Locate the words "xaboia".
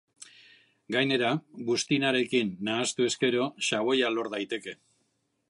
3.69-4.13